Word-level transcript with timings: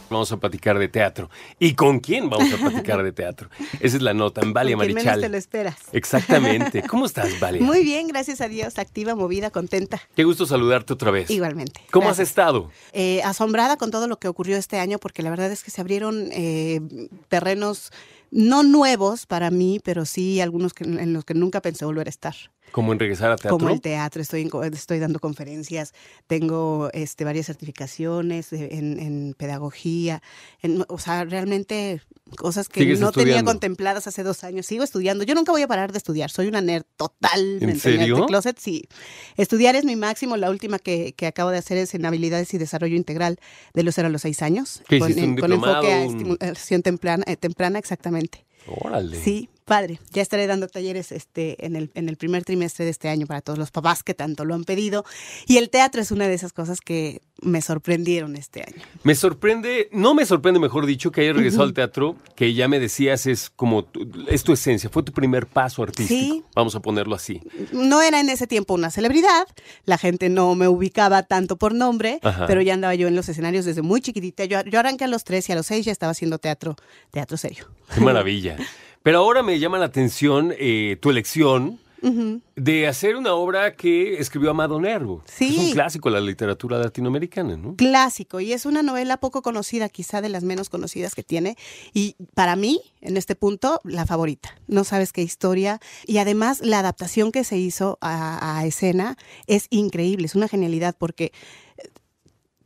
Vamos 0.08 0.30
a 0.30 0.36
platicar 0.36 0.78
de 0.78 0.86
teatro. 0.86 1.28
¿Y 1.58 1.74
con 1.74 1.98
quién 1.98 2.30
vamos 2.30 2.52
a 2.52 2.56
platicar 2.56 3.02
de 3.02 3.10
teatro? 3.10 3.50
Esa 3.80 3.96
es 3.96 4.02
la 4.02 4.14
nota 4.14 4.42
en 4.42 4.52
Valia 4.52 4.76
Marichal. 4.76 5.04
menos 5.06 5.20
te 5.22 5.28
lo 5.28 5.36
esperas. 5.36 5.74
Exactamente. 5.90 6.84
¿Cómo 6.88 7.04
estás, 7.06 7.40
Valia? 7.40 7.60
Muy 7.62 7.82
bien, 7.82 8.06
gracias 8.06 8.40
a 8.40 8.46
Dios, 8.46 8.78
activa, 8.78 9.16
movida, 9.16 9.50
contenta. 9.50 10.00
Qué 10.14 10.22
gusto 10.22 10.46
saludarte 10.46 10.92
otra 10.92 11.10
vez. 11.10 11.28
Igualmente. 11.28 11.80
¿Cómo 11.90 12.06
Gracias. 12.06 12.26
has 12.26 12.30
estado? 12.30 12.70
Eh, 12.92 13.22
asombrada 13.24 13.76
con 13.76 13.90
todo 13.90 14.06
lo 14.06 14.20
que 14.20 14.28
ocurrió 14.28 14.56
este 14.56 14.78
año, 14.78 14.98
porque 15.00 15.24
la 15.24 15.30
verdad 15.30 15.50
es 15.50 15.64
que 15.64 15.72
se 15.72 15.80
abrieron 15.80 16.28
eh, 16.30 16.80
terrenos 17.26 17.90
no 18.30 18.62
nuevos 18.62 19.26
para 19.26 19.50
mí, 19.50 19.80
pero 19.82 20.04
sí 20.04 20.40
algunos 20.40 20.74
que- 20.74 20.84
en 20.84 21.12
los 21.14 21.24
que 21.24 21.34
nunca 21.34 21.60
pensé 21.60 21.84
volver 21.86 22.06
a 22.06 22.10
estar. 22.10 22.36
¿Cómo 22.72 22.92
en 22.92 22.98
regresar 22.98 23.30
a 23.30 23.36
teatro? 23.36 23.58
Como 23.58 23.70
el 23.70 23.80
teatro, 23.80 24.20
estoy, 24.22 24.48
estoy 24.72 24.98
dando 24.98 25.18
conferencias, 25.20 25.92
tengo 26.26 26.90
este, 26.92 27.24
varias 27.24 27.46
certificaciones 27.46 28.52
en, 28.52 28.98
en 28.98 29.34
pedagogía, 29.36 30.22
en- 30.62 30.84
o 30.88 30.98
sea, 30.98 31.24
realmente 31.24 32.02
cosas 32.36 32.68
que 32.68 32.80
¿Sigues 32.80 33.00
no 33.00 33.10
tenía 33.10 33.42
contempladas 33.42 34.06
hace 34.06 34.22
dos 34.22 34.44
años. 34.44 34.66
Sigo 34.66 34.84
estudiando, 34.84 35.24
yo 35.24 35.34
nunca 35.34 35.50
voy 35.52 35.62
a 35.62 35.66
parar 35.68 35.92
de 35.92 35.98
estudiar, 35.98 36.30
soy 36.30 36.46
una 36.48 36.60
nerd 36.60 36.84
totalmente 36.96 37.64
¿En 37.64 37.80
serio? 37.80 38.14
nerd 38.16 38.20
de 38.22 38.26
closet, 38.26 38.58
sí. 38.58 38.84
Estudiar 39.36 39.76
es 39.76 39.84
mi 39.84 39.96
máximo, 39.96 40.36
la 40.36 40.50
última 40.50 40.78
que, 40.78 41.14
que 41.14 41.26
acabo 41.26 41.50
de 41.50 41.58
hacer 41.58 41.78
es 41.78 41.94
en 41.94 42.04
habilidades 42.04 42.52
y 42.54 42.58
desarrollo 42.58 42.96
integral 42.96 43.38
de 43.74 43.82
los 43.82 43.94
0 43.94 44.08
a 44.08 44.10
los 44.10 44.22
6 44.22 44.42
años, 44.42 44.82
¿Qué 44.88 44.98
con, 44.98 45.12
un 45.18 45.36
con 45.38 45.52
enfoque 45.52 45.92
a 45.92 46.04
estimulación 46.04 46.82
temprana, 46.82 47.24
eh, 47.26 47.36
temprana 47.36 47.78
exactamente. 47.78 48.44
Órale. 48.66 49.18
Sí, 49.22 49.48
padre. 49.68 50.00
Ya 50.12 50.22
estaré 50.22 50.46
dando 50.48 50.66
talleres 50.66 51.12
este, 51.12 51.64
en, 51.64 51.76
el, 51.76 51.90
en 51.94 52.08
el 52.08 52.16
primer 52.16 52.44
trimestre 52.44 52.84
de 52.84 52.90
este 52.90 53.08
año 53.08 53.26
para 53.26 53.40
todos 53.42 53.58
los 53.58 53.70
papás 53.70 54.02
que 54.02 54.14
tanto 54.14 54.44
lo 54.44 54.54
han 54.54 54.64
pedido. 54.64 55.04
Y 55.46 55.58
el 55.58 55.70
teatro 55.70 56.00
es 56.00 56.10
una 56.10 56.26
de 56.26 56.34
esas 56.34 56.52
cosas 56.52 56.80
que 56.80 57.20
me 57.40 57.62
sorprendieron 57.62 58.34
este 58.34 58.62
año. 58.62 58.82
Me 59.04 59.14
sorprende, 59.14 59.88
no 59.92 60.14
me 60.14 60.26
sorprende, 60.26 60.58
mejor 60.58 60.86
dicho, 60.86 61.12
que 61.12 61.20
hayas 61.20 61.36
regresado 61.36 61.62
al 61.62 61.72
teatro, 61.74 62.16
que 62.34 62.52
ya 62.54 62.66
me 62.66 62.80
decías 62.80 63.26
es 63.26 63.48
como, 63.50 63.84
tu- 63.84 64.10
es 64.28 64.42
tu 64.42 64.52
esencia, 64.52 64.90
fue 64.90 65.04
tu 65.04 65.12
primer 65.12 65.46
paso 65.46 65.84
artístico. 65.84 66.08
Sí. 66.34 66.42
Vamos 66.56 66.74
a 66.74 66.80
ponerlo 66.80 67.14
así. 67.14 67.40
No 67.72 68.02
era 68.02 68.18
en 68.18 68.28
ese 68.28 68.48
tiempo 68.48 68.74
una 68.74 68.90
celebridad, 68.90 69.46
la 69.84 69.98
gente 69.98 70.28
no 70.30 70.54
me 70.56 70.66
ubicaba 70.66 71.22
tanto 71.22 71.56
por 71.58 71.74
nombre, 71.74 72.18
Ajá. 72.22 72.46
pero 72.46 72.60
ya 72.60 72.74
andaba 72.74 72.96
yo 72.96 73.06
en 73.06 73.14
los 73.14 73.28
escenarios 73.28 73.64
desde 73.64 73.82
muy 73.82 74.00
chiquitita. 74.00 74.44
Yo, 74.46 74.64
yo 74.64 74.80
arranqué 74.80 75.04
a 75.04 75.08
los 75.08 75.22
tres 75.22 75.48
y 75.48 75.52
a 75.52 75.54
los 75.54 75.66
seis 75.66 75.84
ya 75.86 75.92
estaba 75.92 76.10
haciendo 76.10 76.38
teatro, 76.38 76.74
teatro 77.12 77.36
serio. 77.36 77.66
Qué 77.94 78.00
maravilla. 78.00 78.56
Pero 79.02 79.18
ahora 79.18 79.42
me 79.42 79.58
llama 79.58 79.78
la 79.78 79.86
atención 79.86 80.52
eh, 80.58 80.96
tu 81.00 81.10
elección 81.10 81.78
de 82.54 82.86
hacer 82.86 83.16
una 83.16 83.34
obra 83.34 83.74
que 83.74 84.18
escribió 84.18 84.50
Amado 84.50 84.80
Nervo. 84.80 85.22
Sí. 85.26 85.56
Es 85.56 85.66
un 85.66 85.72
clásico 85.72 86.08
de 86.10 86.20
la 86.20 86.24
literatura 86.24 86.78
latinoamericana, 86.78 87.56
¿no? 87.56 87.74
clásico 87.76 88.40
y 88.40 88.52
es 88.52 88.66
una 88.66 88.82
novela 88.82 89.16
poco 89.16 89.42
conocida, 89.42 89.88
quizá 89.88 90.20
de 90.20 90.28
las 90.28 90.44
menos 90.44 90.68
conocidas 90.68 91.14
que 91.14 91.22
tiene 91.22 91.56
y 91.92 92.16
para 92.34 92.56
mí, 92.56 92.80
en 93.00 93.16
este 93.16 93.34
punto, 93.34 93.80
la 93.84 94.06
favorita. 94.06 94.54
No 94.66 94.84
sabes 94.84 95.12
qué 95.12 95.22
historia 95.22 95.80
y 96.06 96.18
además 96.18 96.60
la 96.60 96.78
adaptación 96.78 97.32
que 97.32 97.44
se 97.44 97.58
hizo 97.58 97.98
a, 98.00 98.58
a 98.58 98.66
escena 98.66 99.16
es 99.46 99.66
increíble, 99.70 100.26
es 100.26 100.34
una 100.34 100.48
genialidad 100.48 100.94
porque 100.96 101.32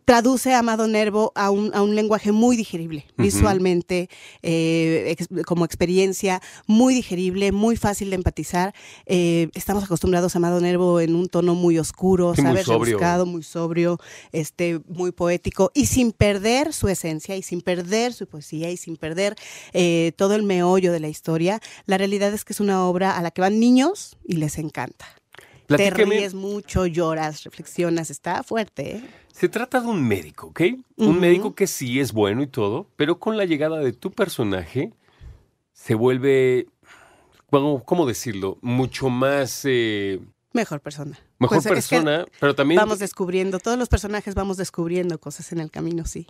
traduce 0.05 0.53
a 0.53 0.59
Amado 0.59 0.89
Nervo 0.89 1.33
a 1.35 1.51
un, 1.51 1.75
a 1.75 1.83
un 1.83 1.95
lenguaje 1.95 2.33
muy 2.33 2.57
digerible, 2.57 3.07
visualmente, 3.17 4.09
eh, 4.43 5.05
ex- 5.19 5.29
como 5.47 5.65
experiencia, 5.65 6.43
muy 6.67 6.95
digerible, 6.95 7.53
muy 7.53 7.77
fácil 7.77 8.11
de 8.11 8.17
empatizar. 8.17 8.75
Eh, 9.07 9.49
estamos 9.55 9.85
acostumbrados 9.85 10.35
a 10.35 10.39
Amado 10.39 10.61
Nervo 10.61 11.01
en 11.01 11.15
un 11.15 11.29
tono 11.29 11.55
muy 11.55 11.79
oscuro, 11.79 12.35
Sí, 12.35 12.43
muy 12.43 12.51
¿sabes? 12.51 12.67
sobrio. 12.67 12.97
Rebuscado, 12.99 13.27
muy 13.27 13.43
sobrio, 13.43 13.99
este, 14.33 14.81
muy 14.89 15.13
poético, 15.13 15.71
y 15.75 15.87
sin 15.87 16.13
perder 16.13 16.73
su 16.73 16.89
esencia, 16.89 17.37
y 17.37 17.43
sin 17.43 17.61
perder 17.61 18.13
su 18.13 18.27
poesía, 18.27 18.71
y 18.71 18.77
sin 18.77 18.97
perder 18.97 19.37
eh, 19.73 20.13
todo 20.17 20.35
el 20.35 20.43
meollo 20.43 20.93
de 20.93 21.01
la 21.01 21.09
historia. 21.09 21.61
La 21.87 21.97
realidad 21.99 22.33
es 22.35 22.45
que 22.45 22.53
es 22.53 22.61
una 22.61 22.85
obra 22.87 23.17
a 23.17 23.23
la 23.23 23.31
que 23.31 23.41
van 23.41 23.61
niños 23.61 24.17
y 24.27 24.37
les 24.37 24.59
encanta. 24.59 25.07
Te 25.67 25.77
Platícame. 25.77 26.17
ríes 26.17 26.35
mucho, 26.35 26.87
lloras, 26.87 27.45
reflexionas, 27.45 28.11
está 28.11 28.43
fuerte. 28.43 28.97
¿eh? 28.97 29.05
Se 29.33 29.49
trata 29.49 29.81
de 29.81 29.87
un 29.89 30.07
médico, 30.07 30.49
¿ok? 30.49 30.61
Un 30.97 31.19
médico 31.21 31.55
que 31.55 31.67
sí 31.67 32.01
es 32.01 32.13
bueno 32.13 32.43
y 32.43 32.47
todo, 32.47 32.87
pero 32.97 33.19
con 33.19 33.37
la 33.37 33.45
llegada 33.45 33.79
de 33.79 33.93
tu 33.93 34.11
personaje 34.11 34.93
se 35.73 35.95
vuelve, 35.95 36.67
¿cómo, 37.51 37.83
cómo 37.85 38.07
decirlo? 38.07 38.59
Mucho 38.61 39.09
más... 39.09 39.63
eh, 39.65 40.21
Mejor 40.53 40.81
persona. 40.81 41.19
mejor 41.39 41.63
Pues 41.63 41.67
es 41.81 41.89
que 41.89 41.97
persona, 41.97 42.27
pero 42.39 42.55
también... 42.55 42.79
Vamos 42.79 42.99
descubriendo, 42.99 43.59
todos 43.59 43.79
los 43.79 43.89
personajes 43.89 44.35
vamos 44.35 44.59
descubriendo 44.59 45.19
cosas 45.19 45.51
en 45.53 45.61
el 45.61 45.71
camino, 45.71 46.05
sí. 46.05 46.27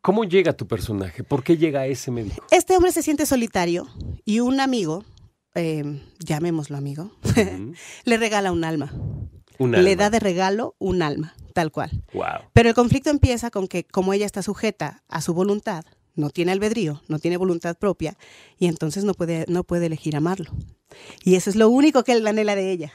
¿Cómo 0.00 0.24
llega 0.24 0.52
tu 0.54 0.66
personaje? 0.66 1.24
¿Por 1.24 1.42
qué 1.42 1.56
llega 1.58 1.84
ese 1.86 2.10
médico? 2.10 2.42
Este 2.50 2.74
hombre 2.76 2.92
se 2.92 3.02
siente 3.02 3.26
solitario 3.26 3.86
y 4.24 4.40
un 4.40 4.60
amigo, 4.60 5.04
eh, 5.56 6.00
llamémoslo 6.20 6.76
amigo, 6.76 7.10
le 8.04 8.16
regala 8.16 8.52
un 8.52 8.64
alma. 8.64 8.92
Un 9.58 9.72
Le 9.72 9.96
da 9.96 10.10
de 10.10 10.20
regalo 10.20 10.76
un 10.78 11.00
alma, 11.00 11.34
tal 11.54 11.72
cual. 11.72 12.04
Wow. 12.12 12.50
Pero 12.52 12.68
el 12.68 12.74
conflicto 12.74 13.08
empieza 13.08 13.50
con 13.50 13.68
que 13.68 13.84
como 13.84 14.12
ella 14.12 14.26
está 14.26 14.42
sujeta 14.42 15.02
a 15.08 15.22
su 15.22 15.32
voluntad, 15.32 15.84
no 16.14 16.28
tiene 16.28 16.52
albedrío, 16.52 17.02
no 17.08 17.18
tiene 17.18 17.38
voluntad 17.38 17.76
propia, 17.78 18.18
y 18.58 18.66
entonces 18.66 19.04
no 19.04 19.14
puede, 19.14 19.46
no 19.48 19.64
puede 19.64 19.86
elegir 19.86 20.14
amarlo. 20.14 20.50
Y 21.24 21.36
eso 21.36 21.48
es 21.48 21.56
lo 21.56 21.70
único 21.70 22.04
que 22.04 22.12
él 22.12 22.26
anhela 22.26 22.54
de 22.54 22.70
ella. 22.70 22.92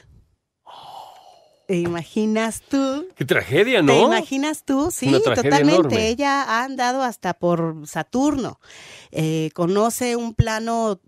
¿Te 1.66 1.78
imaginas 1.78 2.60
tú? 2.68 3.06
Qué 3.14 3.24
tragedia, 3.24 3.78
¿Te 3.78 3.84
¿no? 3.84 4.06
imaginas 4.06 4.64
tú? 4.64 4.90
Sí, 4.90 5.10
totalmente. 5.24 5.60
enorme. 5.72 6.08
Ella 6.08 6.42
ha 6.42 6.64
andado 6.64 7.02
hasta 7.02 7.34
por 7.34 7.86
Saturno. 7.86 8.60
Eh, 9.14 9.50
conoce 9.52 10.16
un 10.16 10.32
plano 10.34 10.98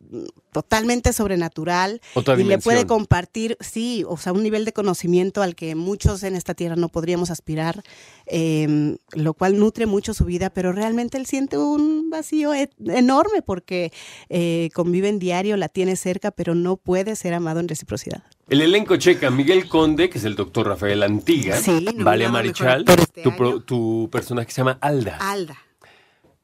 totalmente 0.52 1.12
sobrenatural 1.14 2.00
Otra 2.14 2.38
y 2.38 2.44
le 2.44 2.58
puede 2.58 2.86
compartir, 2.86 3.56
sí, 3.60 4.04
o 4.06 4.16
sea, 4.18 4.32
un 4.32 4.42
nivel 4.42 4.64
de 4.66 4.72
conocimiento 4.74 5.42
al 5.42 5.54
que 5.56 5.74
muchos 5.74 6.22
en 6.22 6.36
esta 6.36 6.52
tierra 6.54 6.76
no 6.76 6.88
podríamos 6.90 7.30
aspirar, 7.30 7.82
eh, 8.26 8.96
lo 9.12 9.34
cual 9.34 9.58
nutre 9.58 9.86
mucho 9.86 10.14
su 10.14 10.24
vida, 10.26 10.50
pero 10.50 10.72
realmente 10.72 11.16
él 11.18 11.26
siente 11.26 11.56
un 11.58 12.10
vacío 12.10 12.54
e- 12.54 12.70
enorme 12.86 13.42
porque 13.42 13.90
eh, 14.28 14.68
convive 14.74 15.08
en 15.08 15.18
diario, 15.18 15.56
la 15.56 15.68
tiene 15.68 15.96
cerca, 15.96 16.30
pero 16.30 16.54
no 16.54 16.76
puede 16.76 17.16
ser 17.16 17.34
amado 17.34 17.60
en 17.60 17.68
reciprocidad. 17.68 18.22
El 18.48 18.60
elenco 18.60 18.96
checa 18.96 19.30
Miguel 19.30 19.66
Conde, 19.68 20.10
que 20.10 20.18
es 20.18 20.24
el 20.24 20.34
doctor 20.36 20.68
Rafael 20.68 21.02
Antiga. 21.02 21.56
Sí, 21.56 21.86
Valia 21.96 22.28
a 22.28 22.32
Marichal. 22.32 22.84
este 22.86 23.22
Tu, 23.22 23.34
pro- 23.34 23.60
tu 23.60 24.08
personaje 24.12 24.50
se 24.52 24.58
llama 24.60 24.76
Alda. 24.82 25.16
Alda. 25.20 25.56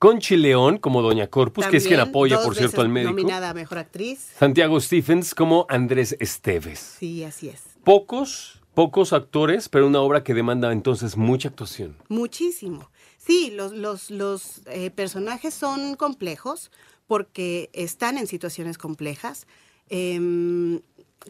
Conchi 0.00 0.38
León 0.38 0.78
como 0.78 1.02
Doña 1.02 1.26
Corpus, 1.26 1.66
que 1.66 1.76
es 1.76 1.86
quien 1.86 2.00
apoya, 2.00 2.42
por 2.42 2.56
cierto, 2.56 2.80
al 2.80 2.88
médico. 2.88 3.10
Nominada 3.10 3.50
a 3.50 3.54
mejor 3.54 3.76
actriz. 3.76 4.30
Santiago 4.38 4.80
Stephens 4.80 5.34
como 5.34 5.66
Andrés 5.68 6.16
Esteves. 6.18 6.96
Sí, 6.98 7.22
así 7.22 7.50
es. 7.50 7.60
Pocos, 7.84 8.62
pocos 8.72 9.12
actores, 9.12 9.68
pero 9.68 9.86
una 9.86 10.00
obra 10.00 10.24
que 10.24 10.32
demanda 10.32 10.72
entonces 10.72 11.18
mucha 11.18 11.50
actuación. 11.50 11.98
Muchísimo. 12.08 12.90
Sí, 13.18 13.52
los, 13.54 13.72
los, 13.72 14.10
los 14.10 14.62
eh, 14.68 14.90
personajes 14.90 15.52
son 15.52 15.96
complejos 15.96 16.70
porque 17.06 17.68
están 17.74 18.16
en 18.16 18.26
situaciones 18.26 18.78
complejas. 18.78 19.46
Em, 19.90 20.80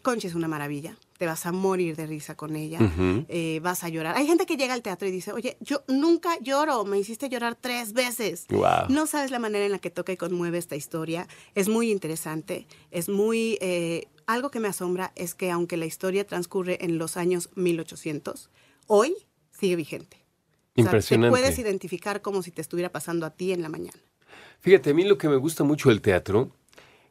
Conchi 0.02 0.28
es 0.28 0.36
una 0.36 0.46
maravilla. 0.46 0.96
Te 1.20 1.26
vas 1.26 1.44
a 1.44 1.52
morir 1.52 1.96
de 1.96 2.06
risa 2.06 2.34
con 2.34 2.56
ella. 2.56 2.78
Eh, 3.28 3.60
vas 3.62 3.84
a 3.84 3.90
llorar. 3.90 4.16
Hay 4.16 4.26
gente 4.26 4.46
que 4.46 4.56
llega 4.56 4.72
al 4.72 4.80
teatro 4.80 5.06
y 5.06 5.10
dice, 5.10 5.34
oye, 5.34 5.58
yo 5.60 5.84
nunca 5.86 6.38
lloro, 6.40 6.86
me 6.86 6.98
hiciste 6.98 7.28
llorar 7.28 7.58
tres 7.60 7.92
veces. 7.92 8.46
Wow. 8.48 8.88
No 8.88 9.06
sabes 9.06 9.30
la 9.30 9.38
manera 9.38 9.66
en 9.66 9.72
la 9.72 9.80
que 9.80 9.90
toca 9.90 10.12
y 10.12 10.16
conmueve 10.16 10.56
esta 10.56 10.76
historia. 10.76 11.28
Es 11.54 11.68
muy 11.68 11.90
interesante. 11.90 12.66
Es 12.90 13.10
muy... 13.10 13.58
eh, 13.60 14.06
algo 14.26 14.50
que 14.50 14.60
me 14.60 14.68
asombra 14.68 15.12
es 15.14 15.34
que 15.34 15.50
aunque 15.50 15.76
la 15.76 15.84
historia 15.84 16.26
transcurre 16.26 16.82
en 16.86 16.96
los 16.96 17.18
años 17.18 17.50
1800, 17.54 18.48
hoy 18.86 19.14
sigue 19.50 19.76
vigente. 19.76 20.16
O 20.16 20.76
sea, 20.76 20.84
Impresionante. 20.84 21.36
te 21.36 21.42
puedes 21.42 21.58
identificar 21.58 22.22
como 22.22 22.42
si 22.42 22.50
te 22.50 22.62
estuviera 22.62 22.90
pasando 22.90 23.26
a 23.26 23.30
ti 23.30 23.52
en 23.52 23.60
la 23.60 23.68
mañana. 23.68 23.98
Fíjate, 24.60 24.88
a 24.88 24.94
mí 24.94 25.04
lo 25.04 25.18
que 25.18 25.28
me 25.28 25.36
gusta 25.36 25.64
mucho 25.64 25.90
del 25.90 26.00
teatro 26.00 26.50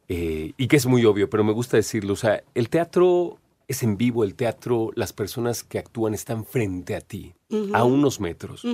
eh, 0.08 0.52
y 0.56 0.66
que 0.66 0.74
es 0.76 0.86
muy 0.86 1.04
obvio, 1.04 1.30
pero 1.30 1.44
me 1.44 1.52
gusta 1.52 1.76
decirlo. 1.76 2.14
O 2.14 2.16
sea, 2.16 2.42
el 2.54 2.68
teatro 2.68 3.38
es 3.70 3.84
en 3.84 3.96
vivo, 3.96 4.24
el 4.24 4.34
teatro, 4.34 4.90
las 4.96 5.12
personas 5.12 5.62
que 5.62 5.78
actúan 5.78 6.12
están 6.12 6.44
frente 6.44 6.96
a 6.96 7.00
ti, 7.00 7.34
a 7.72 7.84
unos 7.84 8.18
metros, 8.18 8.66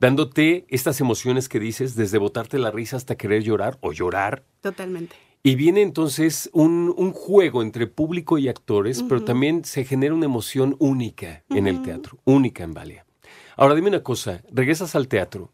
dándote 0.00 0.66
estas 0.68 1.00
emociones 1.00 1.48
que 1.48 1.60
dices, 1.60 1.94
desde 1.94 2.18
botarte 2.18 2.58
la 2.58 2.72
risa 2.72 2.96
hasta 2.96 3.14
querer 3.14 3.44
llorar 3.44 3.78
o 3.80 3.92
llorar. 3.92 4.44
Totalmente. 4.60 5.14
Y 5.44 5.54
viene 5.54 5.82
entonces 5.82 6.50
un, 6.52 6.92
un 6.96 7.12
juego 7.12 7.62
entre 7.62 7.86
público 7.86 8.36
y 8.36 8.48
actores, 8.48 9.04
pero 9.04 9.22
también 9.22 9.64
se 9.64 9.84
genera 9.84 10.14
una 10.14 10.24
emoción 10.24 10.74
única 10.80 11.44
en 11.50 11.68
el 11.68 11.82
teatro, 11.82 12.18
única 12.24 12.64
en 12.64 12.74
Valia. 12.74 13.06
Ahora 13.56 13.76
dime 13.76 13.88
una 13.88 14.02
cosa, 14.02 14.42
regresas 14.50 14.96
al 14.96 15.06
teatro, 15.06 15.52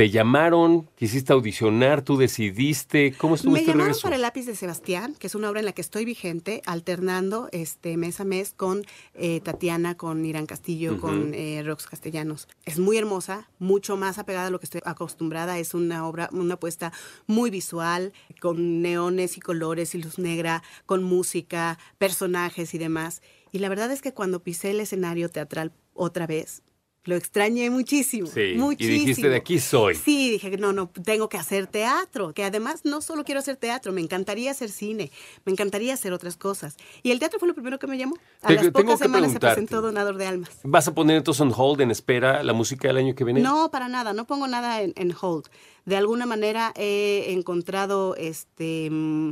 te 0.00 0.08
llamaron, 0.08 0.88
quisiste 0.96 1.34
audicionar, 1.34 2.00
tú 2.00 2.16
decidiste, 2.16 3.12
¿cómo 3.18 3.34
estuvo 3.34 3.52
Me 3.52 3.58
este 3.58 3.72
llamaron 3.72 3.88
regreso? 3.88 4.04
para 4.04 4.16
el 4.16 4.22
lápiz 4.22 4.46
de 4.46 4.56
Sebastián, 4.56 5.14
que 5.18 5.26
es 5.26 5.34
una 5.34 5.50
obra 5.50 5.60
en 5.60 5.66
la 5.66 5.72
que 5.72 5.82
estoy 5.82 6.06
vigente, 6.06 6.62
alternando 6.64 7.50
este 7.52 7.98
mes 7.98 8.18
a 8.18 8.24
mes 8.24 8.54
con 8.56 8.82
eh, 9.12 9.42
Tatiana, 9.42 9.98
con 9.98 10.24
Irán 10.24 10.46
Castillo, 10.46 10.98
con 10.98 11.34
eh, 11.34 11.62
Rox 11.66 11.86
Castellanos. 11.86 12.48
Es 12.64 12.78
muy 12.78 12.96
hermosa, 12.96 13.50
mucho 13.58 13.98
más 13.98 14.16
apegada 14.16 14.46
a 14.46 14.50
lo 14.50 14.58
que 14.58 14.64
estoy 14.64 14.80
acostumbrada. 14.86 15.58
Es 15.58 15.74
una 15.74 16.08
obra, 16.08 16.30
una 16.32 16.54
apuesta 16.54 16.94
muy 17.26 17.50
visual, 17.50 18.14
con 18.40 18.80
neones 18.80 19.36
y 19.36 19.40
colores 19.42 19.94
y 19.94 20.02
luz 20.02 20.18
negra, 20.18 20.62
con 20.86 21.02
música, 21.02 21.78
personajes 21.98 22.72
y 22.72 22.78
demás. 22.78 23.20
Y 23.52 23.58
la 23.58 23.68
verdad 23.68 23.90
es 23.90 24.00
que 24.00 24.14
cuando 24.14 24.42
pisé 24.42 24.70
el 24.70 24.80
escenario 24.80 25.28
teatral 25.28 25.72
otra 25.92 26.26
vez, 26.26 26.62
lo 27.04 27.16
extrañé 27.16 27.70
muchísimo. 27.70 28.26
Sí, 28.28 28.52
y 28.54 28.58
muchísimo. 28.58 28.98
dijiste, 28.98 29.28
"De 29.30 29.36
aquí 29.36 29.58
soy". 29.58 29.94
Sí, 29.94 30.30
dije, 30.30 30.56
no, 30.58 30.72
no, 30.72 30.88
tengo 30.88 31.28
que 31.28 31.38
hacer 31.38 31.66
teatro, 31.66 32.32
que 32.34 32.44
además 32.44 32.82
no 32.84 33.00
solo 33.00 33.24
quiero 33.24 33.38
hacer 33.40 33.56
teatro, 33.56 33.90
me 33.92 34.00
encantaría 34.02 34.50
hacer 34.50 34.70
cine, 34.70 35.10
me 35.44 35.52
encantaría 35.52 35.94
hacer 35.94 36.12
otras 36.12 36.36
cosas. 36.36 36.76
Y 37.02 37.10
el 37.10 37.18
teatro 37.18 37.38
fue 37.38 37.48
lo 37.48 37.54
primero 37.54 37.78
que 37.78 37.86
me 37.86 37.96
llamó. 37.96 38.16
A 38.42 38.48
Te- 38.48 38.54
las 38.54 38.62
tengo 38.64 38.80
pocas 38.82 38.98
semanas 38.98 39.32
se 39.32 39.40
presentó 39.40 39.80
Donador 39.80 40.16
de 40.18 40.26
Almas. 40.26 40.50
¿Vas 40.62 40.88
a 40.88 40.94
poner 40.94 41.16
entonces 41.16 41.40
on 41.40 41.52
hold, 41.56 41.80
en 41.80 41.90
espera, 41.90 42.42
la 42.42 42.52
música 42.52 42.88
del 42.88 42.98
año 42.98 43.14
que 43.14 43.24
viene? 43.24 43.40
No, 43.40 43.70
para 43.70 43.88
nada, 43.88 44.12
no 44.12 44.26
pongo 44.26 44.46
nada 44.46 44.82
en, 44.82 44.92
en 44.96 45.14
hold. 45.18 45.46
De 45.86 45.96
alguna 45.96 46.26
manera 46.26 46.72
he 46.76 47.32
encontrado 47.32 48.14
este 48.16 48.88
mm, 48.90 49.30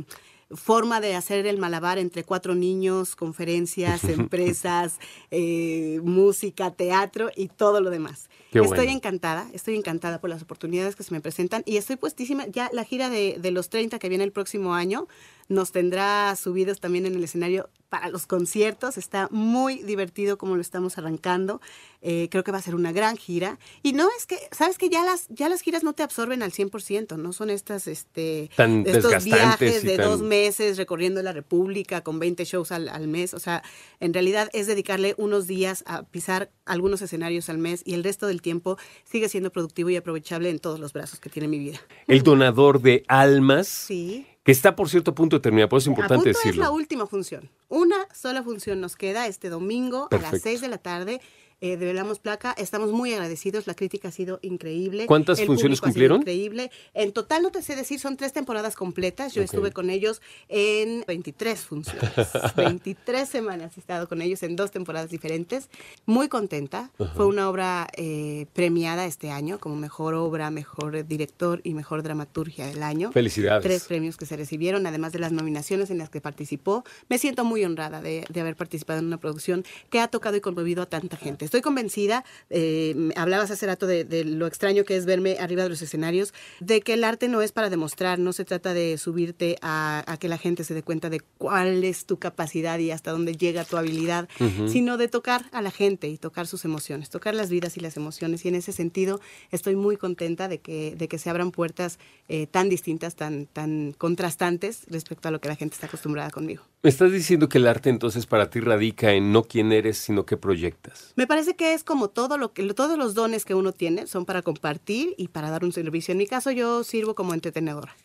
forma 0.51 1.01
de 1.01 1.15
hacer 1.15 1.45
el 1.45 1.57
malabar 1.57 1.97
entre 1.97 2.23
cuatro 2.23 2.55
niños, 2.55 3.15
conferencias, 3.15 4.03
empresas, 4.05 4.99
eh, 5.31 5.99
música, 6.03 6.71
teatro 6.71 7.29
y 7.35 7.47
todo 7.47 7.81
lo 7.81 7.89
demás. 7.89 8.29
Qué 8.51 8.59
estoy 8.59 8.77
bueno. 8.77 8.91
encantada, 8.91 9.47
estoy 9.53 9.75
encantada 9.75 10.19
por 10.19 10.29
las 10.29 10.41
oportunidades 10.41 10.95
que 10.95 11.03
se 11.03 11.13
me 11.13 11.21
presentan 11.21 11.61
y 11.65 11.77
estoy 11.77 11.97
puestísima. 11.97 12.47
Ya 12.47 12.69
la 12.73 12.83
gira 12.83 13.09
de, 13.09 13.37
de 13.39 13.51
los 13.51 13.69
30 13.69 13.99
que 13.99 14.09
viene 14.09 14.23
el 14.23 14.31
próximo 14.31 14.73
año 14.73 15.07
nos 15.47 15.71
tendrá 15.71 16.35
subidos 16.35 16.79
también 16.79 17.07
en 17.07 17.15
el 17.15 17.23
escenario 17.23 17.69
para 17.89 18.09
los 18.09 18.27
conciertos. 18.27 18.97
Está 18.99 19.27
muy 19.31 19.81
divertido 19.81 20.37
como 20.37 20.55
lo 20.55 20.61
estamos 20.61 20.99
arrancando. 20.99 21.59
Eh, 22.03 22.27
creo 22.29 22.43
que 22.43 22.51
va 22.51 22.59
a 22.59 22.61
ser 22.61 22.75
una 22.75 22.91
gran 22.91 23.17
gira. 23.17 23.57
Y 23.81 23.93
no 23.93 24.07
es 24.15 24.27
que, 24.27 24.37
sabes 24.51 24.77
que 24.77 24.89
ya 24.89 25.03
las, 25.03 25.25
ya 25.29 25.49
las 25.49 25.61
giras 25.61 25.83
no 25.83 25.93
te 25.93 26.03
absorben 26.03 26.43
al 26.43 26.51
100%, 26.51 27.17
no 27.17 27.33
son 27.33 27.49
estas, 27.49 27.87
este, 27.87 28.51
Tan 28.55 28.83
estos 28.87 29.23
viajes 29.25 29.81
de 29.83 29.97
tan- 29.97 30.05
dos 30.05 30.21
meses 30.21 30.77
recorriendo 30.77 31.23
la 31.23 31.31
República 31.33 32.01
con 32.01 32.19
20 32.19 32.45
shows 32.45 32.71
al, 32.71 32.87
al 32.87 33.07
mes. 33.07 33.33
O 33.33 33.39
sea, 33.39 33.63
en 33.99 34.13
realidad 34.13 34.49
es 34.53 34.67
dedicarle 34.67 35.15
unos 35.17 35.47
días 35.47 35.83
a 35.87 36.03
pisar 36.03 36.51
algunos 36.65 37.01
escenarios 37.01 37.49
al 37.49 37.57
mes 37.57 37.81
y 37.85 37.95
el 37.95 38.03
resto 38.03 38.27
del 38.27 38.38
tiempo 38.41 38.77
sigue 39.03 39.29
siendo 39.29 39.51
productivo 39.51 39.89
y 39.89 39.95
aprovechable 39.95 40.49
en 40.49 40.59
todos 40.59 40.79
los 40.79 40.93
brazos 40.93 41.19
que 41.19 41.29
tiene 41.29 41.47
mi 41.47 41.59
vida. 41.59 41.79
El 42.07 42.23
donador 42.23 42.81
de 42.81 43.03
almas, 43.07 43.67
Sí. 43.67 44.25
que 44.43 44.51
está 44.51 44.75
por 44.75 44.89
cierto 44.89 45.11
a 45.11 45.15
punto 45.15 45.37
de 45.37 45.41
terminar, 45.41 45.69
por 45.69 45.77
eso 45.77 45.89
es 45.89 45.97
A 45.97 46.01
importante 46.01 46.33
punto 46.33 46.49
es 46.49 46.55
la 46.57 46.71
última 46.71 47.05
función. 47.07 47.49
Una 47.67 47.97
sola 48.13 48.41
función 48.43 48.81
nos 48.81 48.95
queda 48.95 49.27
este 49.27 49.49
domingo 49.49 50.07
a 50.11 50.17
las 50.17 50.41
6 50.41 50.61
de 50.61 50.67
la 50.67 50.77
tarde. 50.77 51.21
Eh, 51.61 51.75
develamos 51.75 52.19
placa, 52.19 52.55
estamos 52.57 52.93
muy 52.93 53.11
agradecidos, 53.11 53.67
la 53.67 53.73
crítica 53.73 54.07
ha 54.07 54.11
sido 54.11 54.39
increíble. 54.41 55.05
¿Cuántas 55.07 55.39
el 55.39 55.47
funciones 55.47 55.81
cumplieron? 55.81 56.21
Increíble. 56.21 56.71
En 56.93 57.11
total 57.11 57.43
no 57.43 57.51
te 57.51 57.61
sé 57.61 57.75
decir, 57.75 57.99
son 57.99 58.15
tres 58.15 58.31
temporadas 58.31 58.75
completas. 58.75 59.33
Yo 59.33 59.41
estuve 59.41 59.73
con 59.73 59.89
ellos 59.89 60.21
en 60.47 61.03
23 61.05 61.59
funciones. 61.59 62.11
23 62.55 63.27
semanas 63.27 63.75
he 63.75 63.81
estado 63.81 64.07
con 64.07 64.21
ellos 64.21 64.41
en 64.43 64.55
dos 64.55 64.71
temporadas 64.71 65.09
diferentes. 65.09 65.69
Muy 66.05 66.29
contenta. 66.29 66.91
Fue 67.15 67.25
una 67.25 67.49
obra 67.49 67.89
eh, 67.97 68.45
premiada 68.53 69.05
este 69.05 69.29
año 69.29 69.59
como 69.59 69.75
mejor 69.75 70.13
obra, 70.13 70.51
mejor 70.51 71.05
director 71.05 71.59
y 71.65 71.73
mejor 71.73 72.03
dramaturgia 72.03 72.67
del 72.67 72.83
año 72.83 73.11
Felicidades. 73.11 73.63
tres 73.63 73.83
premios 73.83 74.15
que 74.15 74.25
se 74.25 74.37
recibieron, 74.37 74.87
además 74.87 75.11
de 75.11 75.19
las 75.19 75.33
nominaciones 75.33 75.89
en 75.89 75.97
las 75.97 76.09
que 76.09 76.21
participó. 76.21 76.85
Me 77.09 77.17
siento 77.17 77.43
muy 77.43 77.65
honrada 77.65 78.01
de, 78.01 78.23
de 78.29 78.39
haber 78.39 78.55
participado 78.55 78.99
en 78.99 79.07
una 79.07 79.17
producción 79.19 79.65
que 79.89 79.99
ha 79.99 80.07
tocado 80.07 80.37
y 80.37 80.41
conmovido 80.41 80.83
a 80.83 80.85
tanta 80.85 81.17
gente. 81.17 81.48
Estoy 81.49 81.61
convencida, 81.61 82.23
eh, 82.51 83.09
hablabas 83.15 83.49
hace 83.49 83.65
rato 83.65 83.87
de, 83.87 84.03
de 84.03 84.23
lo 84.23 84.45
extraño 84.45 84.83
que 84.83 84.95
es 84.95 85.07
verme 85.07 85.37
arriba 85.39 85.63
de 85.63 85.69
los 85.69 85.81
escenarios, 85.81 86.31
de 86.59 86.81
que 86.81 86.93
el 86.93 87.03
arte 87.03 87.27
no 87.27 87.41
es 87.41 87.51
para 87.51 87.71
demostrar, 87.71 88.19
no 88.19 88.33
se 88.33 88.45
trata 88.45 88.75
de 88.75 88.99
subirte 88.99 89.57
a, 89.63 90.03
a 90.05 90.17
que 90.17 90.27
la 90.27 90.37
gente 90.37 90.63
se 90.63 90.75
dé 90.75 90.83
cuenta 90.83 91.09
de 91.09 91.21
cuál 91.39 91.83
es 91.83 92.05
tu 92.05 92.19
capacidad 92.19 92.77
y 92.77 92.91
hasta 92.91 93.09
dónde 93.09 93.35
llega 93.35 93.65
tu 93.65 93.77
habilidad, 93.77 94.29
sino 94.67 94.97
de 94.97 95.07
tocar 95.07 95.45
a 95.51 95.63
la 95.63 95.71
gente 95.71 96.07
y 96.07 96.19
tocar 96.19 96.45
sus 96.45 96.65
emociones, 96.65 97.09
tocar 97.09 97.33
las 97.33 97.49
vidas 97.49 97.77
y 97.77 97.79
las 97.79 97.97
emociones. 97.97 98.45
Y 98.45 98.49
en 98.49 98.53
ese 98.53 98.71
sentido 98.71 99.19
estoy 99.49 99.75
muy 99.75 99.97
contenta 99.97 100.47
de 100.47 100.59
que, 100.59 100.93
de 100.95 101.07
que 101.07 101.17
se 101.17 101.31
abran 101.31 101.49
puertas 101.49 101.97
eh, 102.27 102.45
tan 102.45 102.69
distintas, 102.69 103.15
tan, 103.15 103.47
tan 103.47 103.93
contrastantes 103.97 104.83
respecto 104.87 105.29
a 105.29 105.31
lo 105.31 105.41
que 105.41 105.47
la 105.47 105.55
gente 105.55 105.73
está 105.73 105.87
acostumbrada 105.87 106.29
conmigo. 106.29 106.61
Me 106.81 106.89
estás 106.89 107.11
diciendo 107.11 107.49
que 107.49 107.57
el 107.57 107.67
arte 107.67 107.89
entonces 107.89 108.25
para 108.25 108.49
ti 108.49 108.61
radica 108.61 109.11
en 109.11 109.33
no 109.33 109.43
quién 109.43 109.73
eres, 109.73 109.97
sino 109.97 110.25
qué 110.25 110.37
proyectas. 110.37 111.11
Me 111.17 111.27
parece 111.27 111.55
que 111.55 111.73
es 111.73 111.83
como 111.83 112.09
todo 112.09 112.37
lo 112.37 112.53
que 112.53 112.73
todos 112.73 112.97
los 112.97 113.13
dones 113.15 113.43
que 113.43 113.53
uno 113.53 113.73
tiene 113.73 114.07
son 114.07 114.25
para 114.25 114.41
compartir 114.43 115.13
y 115.17 115.27
para 115.27 115.49
dar 115.49 115.65
un 115.65 115.73
servicio. 115.73 116.13
En 116.13 116.17
mi 116.19 116.25
caso 116.27 116.51
yo 116.51 116.85
sirvo 116.85 117.15
como 117.15 117.33
entretenedora. 117.33 117.95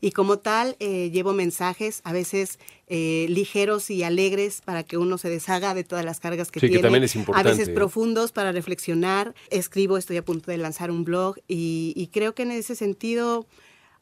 Y 0.00 0.10
como 0.10 0.40
tal, 0.40 0.74
eh, 0.80 1.10
llevo 1.12 1.32
mensajes 1.32 2.00
a 2.02 2.12
veces 2.12 2.58
eh, 2.88 3.24
ligeros 3.28 3.88
y 3.88 4.02
alegres 4.02 4.62
para 4.64 4.82
que 4.82 4.96
uno 4.98 5.16
se 5.16 5.28
deshaga 5.30 5.74
de 5.74 5.84
todas 5.84 6.04
las 6.04 6.18
cargas 6.18 6.50
que 6.50 6.58
Sí, 6.58 6.66
que 6.66 6.70
tiene. 6.70 6.82
también 6.82 7.04
es 7.04 7.14
A 7.14 7.20
importante, 7.20 7.50
veces 7.50 7.68
¿eh? 7.68 7.72
profundos 7.72 8.32
para 8.32 8.50
reflexionar. 8.50 9.36
Escribo, 9.50 9.96
estoy 9.96 10.16
a 10.16 10.24
punto 10.24 10.50
de 10.50 10.58
lanzar 10.58 10.90
un 10.90 11.04
blog 11.04 11.36
y, 11.46 11.92
y 11.96 12.08
creo 12.08 12.34
que 12.34 12.42
en 12.42 12.50
ese 12.50 12.74
sentido 12.74 13.46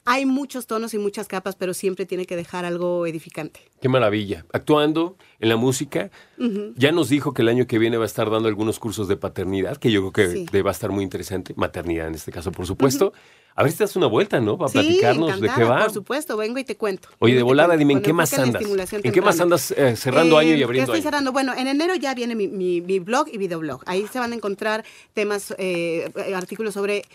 hay 0.06 0.24
muchos 0.24 0.66
tonos 0.66 0.94
y 0.94 0.98
muchas 0.98 1.28
capas, 1.28 1.56
pero 1.56 1.74
siempre 1.74 2.06
tiene 2.06 2.24
que 2.26 2.36
dejar 2.36 2.64
algo 2.64 3.06
edificante. 3.06 3.60
Qué 3.80 3.88
maravilla. 3.88 4.46
Actuando 4.52 5.16
en 5.40 5.48
la 5.50 5.56
música, 5.56 6.10
ya 6.76 6.92
nos 6.92 7.08
dijo 7.08 7.34
que 7.34 7.42
el 7.42 7.48
año 7.48 7.66
que 7.66 7.78
viene 7.78 7.96
va 7.98 8.04
a 8.04 8.06
estar 8.06 8.30
dando 8.30 8.48
algunos 8.48 8.78
cursos 8.78 9.08
de 9.08 9.16
paternidad, 9.16 9.76
que 9.76 9.90
yo 9.90 10.00
creo 10.10 10.12
que 10.30 10.46
Sí. 10.50 10.62
va 10.62 10.70
a 10.70 10.72
estar 10.72 10.90
muy 10.90 11.04
interesante. 11.04 11.52
Maternidad 11.56 12.08
en 12.08 12.14
este 12.14 12.32
caso, 12.32 12.52
por 12.52 12.66
supuesto. 12.66 13.12
A 13.58 13.62
ver 13.62 13.72
si 13.72 13.78
te 13.78 13.84
das 13.84 13.96
una 13.96 14.06
vuelta, 14.06 14.38
¿no? 14.38 14.58
Para 14.58 14.68
sí, 14.68 14.78
platicarnos 14.78 15.40
de 15.40 15.48
qué 15.48 15.64
va. 15.64 15.78
por 15.84 15.90
supuesto, 15.90 16.36
vengo 16.36 16.58
y 16.58 16.64
te 16.64 16.76
cuento. 16.76 17.08
Oye, 17.20 17.34
de 17.36 17.42
volada, 17.42 17.68
cuento, 17.68 17.78
dime, 17.80 17.92
¿en 17.94 18.02
qué 18.02 18.12
más 18.12 18.32
andas? 18.38 18.62
¿En 19.02 19.12
qué 19.12 19.22
más 19.22 19.40
andas 19.40 19.70
eh, 19.70 19.96
cerrando 19.96 20.36
año 20.36 20.52
y 20.52 20.58
¿qué 20.58 20.64
abriendo 20.64 20.92
estoy 20.92 20.98
año? 20.98 21.02
cerrando? 21.10 21.32
Bueno, 21.32 21.54
en 21.54 21.66
enero 21.66 21.94
ya 21.94 22.14
viene 22.14 22.34
mi, 22.34 22.48
mi- 22.48 22.82
mi 22.82 22.98
blog 22.98 23.28
y 23.32 23.38
videoblog. 23.38 23.82
Ahí 23.86 24.06
se 24.12 24.18
van 24.18 24.32
a 24.32 24.34
encontrar 24.34 24.84
temas, 25.14 25.54
eh, 25.56 26.10
artículos 26.34 26.74
sobre 26.74 27.06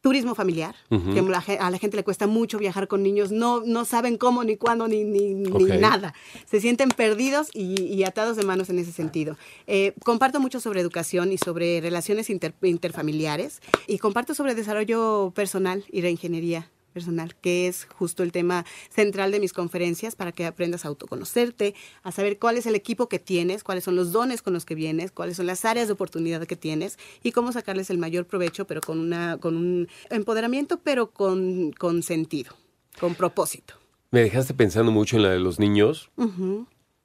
turismo 0.00 0.34
familiar, 0.36 0.76
que 0.88 1.20
a 1.58 1.70
la 1.70 1.78
gente 1.78 1.96
le 1.96 2.04
cuesta 2.04 2.26
mucho 2.28 2.58
viajar 2.58 2.86
con 2.86 3.02
niños, 3.02 3.32
no, 3.32 3.62
no 3.64 3.84
saben 3.84 4.18
cómo, 4.18 4.44
ni 4.44 4.56
cuándo, 4.56 4.86
ni, 4.86 5.02
ni, 5.02 5.34
nada. 5.80 6.14
Se 6.48 6.60
sienten 6.60 6.90
perdidos 6.90 7.48
y, 7.52 7.82
y 7.82 8.04
atados 8.04 8.36
de 8.36 8.44
manos 8.44 8.70
en 8.70 8.78
ese 8.78 8.92
sentido. 8.92 9.36
Eh, 9.66 9.94
comparto 10.04 10.38
mucho 10.38 10.60
sobre 10.60 10.80
educación 10.80 11.32
y 11.32 11.38
sobre 11.38 11.80
relaciones 11.80 12.30
inter- 12.30 12.54
interfamiliares 12.62 13.60
y 13.88 13.98
comparto 13.98 14.34
sobre 14.34 14.54
desarrollo 14.54 15.32
personal 15.34 15.84
y 15.90 16.02
reingeniería 16.02 16.70
personal, 16.96 17.36
que 17.36 17.68
es 17.68 17.84
justo 17.84 18.22
el 18.22 18.32
tema 18.32 18.64
central 18.88 19.30
de 19.30 19.38
mis 19.38 19.52
conferencias 19.52 20.16
para 20.16 20.32
que 20.32 20.46
aprendas 20.46 20.86
a 20.86 20.88
autoconocerte, 20.88 21.74
a 22.02 22.10
saber 22.10 22.38
cuál 22.38 22.56
es 22.56 22.64
el 22.64 22.74
equipo 22.74 23.06
que 23.10 23.18
tienes, 23.18 23.62
cuáles 23.62 23.84
son 23.84 23.96
los 23.96 24.12
dones 24.12 24.40
con 24.40 24.54
los 24.54 24.64
que 24.64 24.74
vienes, 24.74 25.10
cuáles 25.12 25.36
son 25.36 25.44
las 25.46 25.66
áreas 25.66 25.88
de 25.88 25.92
oportunidad 25.92 26.46
que 26.46 26.56
tienes 26.56 26.98
y 27.22 27.32
cómo 27.32 27.52
sacarles 27.52 27.90
el 27.90 27.98
mayor 27.98 28.24
provecho, 28.24 28.66
pero 28.66 28.80
con, 28.80 28.98
una, 28.98 29.36
con 29.36 29.58
un 29.58 29.88
empoderamiento, 30.08 30.78
pero 30.78 31.10
con, 31.10 31.72
con 31.72 32.02
sentido, 32.02 32.54
con 32.98 33.14
propósito. 33.14 33.74
Me 34.10 34.22
dejaste 34.22 34.54
pensando 34.54 34.90
mucho 34.90 35.16
en 35.16 35.24
la 35.24 35.30
de 35.32 35.40
los 35.40 35.58
niños. 35.58 36.08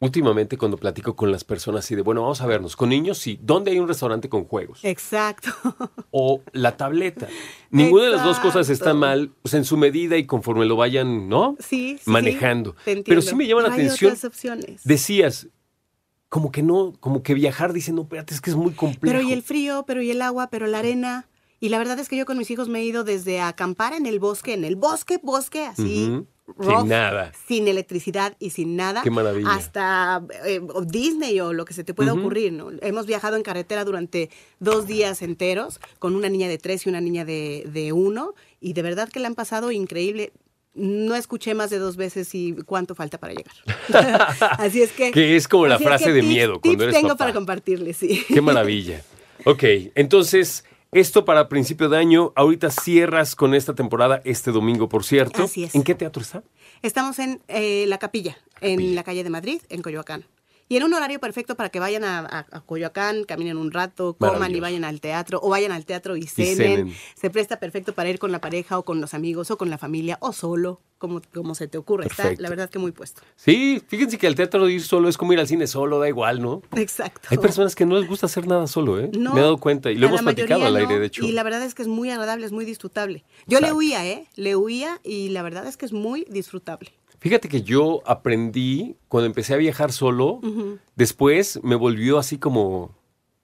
Últimamente 0.02 0.58
cuando 0.58 0.78
platico 0.78 1.16
con 1.16 1.32
las 1.32 1.44
personas 1.44 1.86
así 1.86 1.94
de, 1.94 2.02
bueno, 2.02 2.24
vamos 2.24 2.42
a 2.42 2.48
vernos, 2.48 2.76
con 2.76 2.90
niños 2.90 3.20
sí, 3.20 3.38
¿dónde 3.40 3.70
hay 3.70 3.78
un 3.78 3.88
restaurante 3.88 4.30
con 4.30 4.46
juegos? 4.46 4.80
Exacto. 4.84 5.52
O 6.12 6.42
la 6.52 6.76
tableta. 6.76 7.28
Ninguna 7.70 8.06
de 8.06 8.10
las 8.10 8.24
dos 8.24 8.40
cosas 8.40 8.70
está 8.70 8.94
mal, 8.96 9.32
pues 9.42 9.54
en 9.54 9.64
su 9.64 9.78
medida 9.78 10.18
y 10.18 10.26
conforme 10.26 10.66
lo 10.66 10.76
vayan, 10.76 11.30
¿no? 11.30 11.56
Sí, 11.60 12.00
sí, 12.04 12.10
Manejando. 12.10 12.76
sí, 12.84 13.04
Pero 13.06 13.22
sí 13.22 13.36
me 13.36 13.48
llama 13.48 13.62
la 13.62 13.74
atención. 13.74 14.12
otras 14.12 14.26
opciones. 14.26 14.82
Decías, 14.84 15.48
como 16.30 16.52
que 16.52 16.64
no, 16.64 16.94
como 17.00 17.22
que 17.24 17.34
viajar, 17.36 17.72
dice, 17.72 17.94
no, 17.94 18.02
espérate, 18.02 18.34
es 18.34 18.42
que 18.42 18.50
es 18.50 18.56
muy 18.56 18.72
complejo. 18.74 19.16
Pero 19.18 19.22
y 19.22 19.32
el 19.34 19.44
frío, 19.44 19.84
pero 19.86 20.02
y 20.02 20.10
el 20.12 20.22
agua, 20.22 20.50
pero 20.50 20.66
la 20.66 20.80
arena. 20.80 21.28
Y 21.60 21.70
la 21.70 21.78
verdad 21.78 22.00
es 22.00 22.10
que 22.10 22.18
yo 22.18 22.26
con 22.26 22.40
mis 22.40 22.50
hijos 22.50 22.70
me 22.70 22.80
he 22.80 22.84
ido 22.84 23.04
desde 23.04 23.40
acampar 23.40 23.94
en 23.94 24.08
el 24.08 24.20
bosque, 24.20 24.54
en 24.54 24.64
el 24.64 24.76
bosque, 24.76 25.20
bosque, 25.22 25.66
así. 25.66 26.26
Rough, 26.58 26.80
Sin 26.82 26.90
nada. 26.90 27.32
sin 27.48 27.68
electricidad 27.68 28.36
y 28.40 28.50
sin 28.52 28.76
nada. 28.76 29.02
Qué 29.04 29.12
maravilla. 29.12 29.54
Hasta 29.54 30.24
eh, 30.46 30.62
Disney 30.86 31.40
o 31.40 31.54
lo 31.54 31.66
que 31.66 31.74
se 31.74 31.84
te 31.84 31.94
pueda 31.94 32.14
ocurrir, 32.14 32.54
¿no? 32.54 32.70
Hemos 32.82 33.06
viajado 33.06 33.36
en 33.38 33.44
carretera 33.44 33.84
durante 33.86 34.30
dos 34.60 34.88
días 34.88 35.22
enteros 35.22 35.80
con 36.00 36.16
una 36.16 36.30
niña 36.30 36.48
de 36.48 36.58
tres 36.58 36.86
y 36.86 36.90
una 36.90 37.02
niña 37.02 37.26
de, 37.26 37.64
de 37.72 37.92
uno 37.94 38.34
y 38.60 38.74
de 38.74 38.82
verdad 38.82 39.10
que 39.10 39.20
la 39.20 39.28
han 39.28 39.36
pasado 39.36 39.72
increíble. 39.72 40.32
No 40.74 41.16
escuché 41.16 41.54
más 41.54 41.70
de 41.70 41.80
dos 41.80 41.98
veces 41.98 42.34
y 42.34 42.54
cuánto 42.66 42.96
falta 42.96 43.18
para 43.18 43.34
llegar. 43.34 43.54
así 44.58 44.82
es 44.82 44.92
que... 44.94 45.12
Que 45.12 45.36
es 45.36 45.48
como 45.50 45.68
la 45.68 45.76
es 45.76 45.84
frase 45.84 46.06
que 46.06 46.12
de 46.14 46.22
tips- 46.22 46.28
miedo 46.28 46.62
cuando 46.62 46.70
tips 46.72 46.84
eres 46.84 46.96
tengo 46.96 47.08
papá. 47.10 47.18
para 47.18 47.34
compartirles, 47.34 47.98
sí. 47.98 48.24
Qué 48.28 48.40
maravilla. 48.40 49.04
Ok, 49.44 49.64
entonces, 49.96 50.64
esto 50.92 51.26
para 51.26 51.50
principio 51.50 51.90
de 51.90 51.98
año. 51.98 52.34
Ahorita 52.36 52.70
cierras 52.70 53.36
con 53.36 53.54
esta 53.54 53.74
temporada 53.76 54.22
este 54.26 54.52
domingo, 54.52 54.90
por 54.90 55.04
cierto. 55.04 55.44
Así 55.44 55.64
es. 55.64 55.76
¿En 55.76 55.84
qué 55.84 55.96
teatro 55.96 56.22
está? 56.22 56.44
Estamos 56.82 57.20
en 57.20 57.42
eh, 57.48 57.86
La 57.88 57.98
Capilla, 57.98 58.38
en 58.60 58.96
la 58.96 59.04
calle 59.04 59.24
de 59.24 59.30
Madrid, 59.30 59.62
en 59.70 59.82
Coyoacán. 59.82 60.26
Y 60.72 60.78
en 60.78 60.84
un 60.86 60.94
horario 60.94 61.20
perfecto 61.20 61.56
para 61.56 61.68
que 61.68 61.82
vayan 61.82 62.06
a, 62.06 62.20
a- 62.20 62.46
a 62.50 62.62
Coyoacán, 62.62 63.26
caminen 63.26 63.58
un 63.58 63.72
rato, 63.72 64.14
coman 64.18 64.56
y 64.56 64.62
vayan 64.62 64.86
al 64.86 65.02
teatro, 65.02 65.38
o 65.44 65.50
vayan 65.50 65.74
al 65.74 65.84
teatro 65.84 66.16
y 66.16 66.28
cenen. 66.28 66.56
cenen. 66.56 66.96
Se 67.14 67.30
presta 67.30 67.60
perfecto 67.60 67.94
para 67.94 68.10
ir 68.10 68.20
con 68.20 68.32
la 68.32 68.40
pareja 68.40 68.80
o 68.80 68.86
con 68.86 69.02
los 69.02 69.14
amigos 69.14 69.52
o 69.52 69.58
con 69.58 69.70
la 69.70 69.78
familia 69.78 70.18
o 70.22 70.32
solo, 70.32 70.80
como, 70.98 71.22
como 71.34 71.56
se 71.56 71.68
te 71.68 71.78
ocurra. 71.78 72.06
Está, 72.06 72.32
la 72.38 72.48
verdad 72.48 72.70
que 72.70 72.80
muy 72.80 72.94
puesto. 72.94 73.22
Sí, 73.36 73.82
fíjense 73.86 74.18
que 74.18 74.28
al 74.28 74.36
teatro 74.36 74.70
ir 74.70 74.82
solo 74.82 75.10
es 75.10 75.18
como 75.18 75.34
ir 75.34 75.40
al 75.42 75.48
cine 75.50 75.68
solo, 75.68 76.00
da 76.00 76.08
igual, 76.08 76.42
¿no? 76.42 76.62
Exacto. 76.78 77.28
Hay 77.32 77.38
personas 77.40 77.76
que 77.76 77.86
no 77.86 78.00
les 78.00 78.08
gusta 78.08 78.28
hacer 78.28 78.48
nada 78.48 78.66
solo, 78.68 78.98
¿eh? 78.98 79.12
No, 79.14 79.34
Me 79.34 79.42
he 79.42 79.44
dado 79.44 79.58
cuenta 79.58 79.92
y 79.92 79.96
lo 79.96 80.08
hemos 80.08 80.22
la 80.22 80.32
platicado 80.32 80.64
al 80.68 80.78
aire, 80.78 80.94
no, 80.94 81.00
de 81.02 81.08
hecho. 81.08 81.26
Y 81.26 81.34
la 81.34 81.44
verdad 81.44 81.64
es 81.64 81.76
que 81.76 81.82
es 81.82 81.90
muy 81.90 82.10
agradable, 82.12 82.46
es 82.46 82.54
muy 82.54 82.64
disfrutable. 82.64 83.26
Yo 83.46 83.60
le 83.60 83.74
huía, 83.74 84.06
¿eh? 84.06 84.26
Le 84.36 84.56
huía 84.56 85.02
y 85.04 85.28
la 85.30 85.42
verdad 85.44 85.68
es 85.68 85.76
que 85.76 85.86
es 85.86 85.92
muy 85.92 86.26
disfrutable. 86.30 86.94
Fíjate 87.22 87.50
que 87.50 87.62
yo 87.62 88.02
aprendí 88.08 88.96
cuando 89.08 89.28
empecé 89.28 89.54
a 89.54 89.58
viajar 89.58 89.92
solo, 89.92 90.42
después 90.96 91.60
me 91.62 91.76
volvió 91.76 92.18
así 92.18 92.40
como 92.40 92.96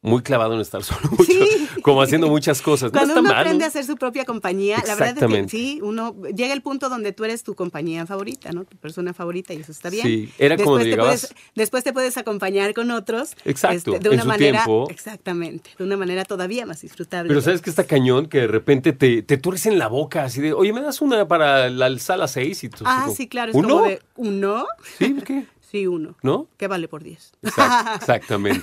muy 0.04 0.22
clavado 0.22 0.54
en 0.54 0.62
estar 0.62 0.84
solo, 0.84 1.10
mucho, 1.12 1.24
Sí. 1.26 1.68
como 1.82 2.02
haciendo 2.02 2.28
muchas 2.28 2.62
cosas. 2.62 2.92
No 2.94 3.00
Cuando 3.00 3.14
está 3.14 3.20
uno 3.22 3.30
mal, 3.30 3.40
aprende 3.40 3.60
¿no? 3.60 3.66
a 3.66 3.68
hacer 3.68 3.84
su 3.84 3.96
propia 3.96 4.26
compañía, 4.26 4.78
la 4.86 4.96
verdad 4.96 5.18
es 5.24 5.44
que 5.44 5.50
sí, 5.50 5.80
uno 5.82 6.16
llega 6.36 6.54
el 6.54 6.62
punto 6.62 6.88
donde 6.90 7.12
tú 7.14 7.26
eres 7.26 7.44
tu 7.44 7.56
compañía 7.56 8.06
favorita, 8.06 8.52
¿no? 8.52 8.64
Tu 8.64 8.78
persona 8.78 9.14
favorita 9.14 9.54
y 9.54 9.58
eso 9.62 9.72
está 9.72 9.90
bien. 9.90 10.06
Sí, 10.06 10.30
era 10.38 10.56
como 10.56 10.78
después 10.78 10.86
de 10.86 10.92
te 10.92 10.96
llegabas- 10.98 11.22
puedes, 11.28 11.36
después 11.56 11.84
te 11.84 11.94
puedes 11.94 12.18
acompañar 12.18 12.74
con 12.74 12.92
otros. 12.92 13.32
este, 13.32 13.50
Exacto, 13.50 13.92
de 13.94 13.98
en 13.98 14.14
una 14.14 14.22
su 14.22 14.28
manera, 14.28 14.52
tiempo. 14.66 14.88
exactamente, 14.90 15.72
de 15.78 15.84
una 15.84 15.98
manera 15.98 16.26
todavía 16.26 16.66
más 16.66 16.82
disfrutable. 16.82 17.28
Pero 17.30 17.42
sabes 17.42 17.62
que 17.62 17.70
está 17.70 17.84
cañón 17.86 18.28
que 18.28 18.42
de 18.42 18.48
repente 18.48 18.94
te, 18.94 19.24
te 19.24 19.38
tuercen 19.38 19.80
la 19.80 19.88
boca 19.88 20.24
así 20.24 20.42
de, 20.42 20.54
oye, 20.54 20.74
¿me 20.74 20.82
das 20.82 21.02
una 21.02 21.28
para 21.28 21.70
la 21.70 21.98
sala 22.00 22.28
6? 22.28 22.64
Y 22.66 22.70
tú, 22.70 22.84
Ah, 22.86 23.10
sí, 23.16 23.28
claro, 23.28 23.50
es 23.52 23.56
¿Uno? 23.58 23.68
como 23.70 23.84
de 23.86 24.00
uno. 24.16 24.66
¿Sí? 25.00 25.10
¿por 25.10 25.24
¿Qué? 25.24 25.46
Sí, 25.70 25.86
uno. 25.88 26.16
¿No? 26.24 26.48
Que 26.58 26.68
vale 26.68 26.88
por 26.88 27.04
diez. 27.04 27.34
Exact- 27.44 27.96
exactamente. 28.02 28.62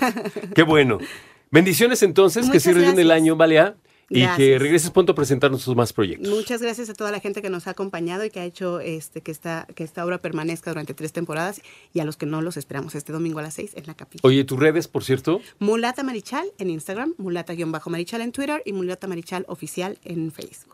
Qué 0.55 0.63
bueno. 0.63 0.99
Bendiciones 1.51 2.03
entonces, 2.03 2.49
que 2.51 2.61
cierres 2.61 2.85
bien 2.85 2.99
el 2.99 3.11
año, 3.11 3.37
Balea, 3.37 3.77
y 4.11 4.27
que 4.37 4.59
regreses 4.59 4.91
pronto 4.91 5.13
a 5.13 5.15
presentarnos 5.15 5.65
tus 5.65 5.75
más 5.77 5.93
proyectos. 5.93 6.29
Muchas 6.29 6.61
gracias 6.61 6.91
a 6.91 6.95
toda 6.95 7.11
la 7.11 7.21
gente 7.21 7.43
que 7.43 7.49
nos 7.51 7.67
ha 7.67 7.71
acompañado 7.71 8.25
y 8.25 8.31
que 8.31 8.41
ha 8.41 8.45
hecho 8.45 8.81
este 8.81 9.23
que 9.23 9.31
esta 9.31 9.67
que 9.75 9.83
esta 9.85 10.05
obra 10.05 10.19
permanezca 10.19 10.71
durante 10.71 10.95
tres 10.95 11.13
temporadas 11.13 11.63
y 11.93 12.01
a 12.01 12.05
los 12.05 12.17
que 12.17 12.27
no 12.27 12.43
los 12.43 12.57
esperamos 12.57 12.95
este 12.95 13.13
domingo 13.13 13.39
a 13.39 13.43
las 13.43 13.55
seis 13.55 13.73
en 13.75 13.87
la 13.87 13.95
capilla. 13.95 14.21
Oye, 14.25 14.45
tus 14.45 14.59
redes, 14.59 14.89
por 14.89 15.05
cierto. 15.05 15.41
Mulata 15.59 16.03
Marichal 16.03 16.47
en 16.59 16.71
Instagram, 16.71 17.15
Mulata-Marichal 17.19 18.21
en 18.21 18.33
Twitter 18.33 18.63
y 18.67 18.73
Mulata 18.73 19.07
Marichal 19.07 19.45
Oficial 19.49 19.99
en 20.05 20.33
Facebook. 20.33 20.74